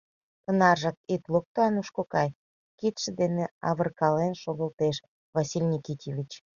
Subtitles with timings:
[0.45, 2.29] —Тынаржак ит локто, Ануш кокай!—
[2.79, 4.95] кидше дене авыркален шогылтеш
[5.35, 6.31] Василий Никитьевич.